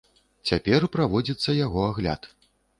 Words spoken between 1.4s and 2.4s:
яго агляд.